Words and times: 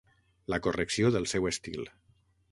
La 0.53 0.57
correcció 0.67 1.11
del 1.17 1.27
seu 1.33 1.49
estil. 1.51 1.85